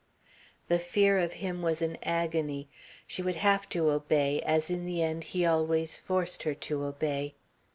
[0.67, 2.67] The fear of him was an agony.
[3.05, 7.35] She would have to obey, as in the end he always forced her to obey.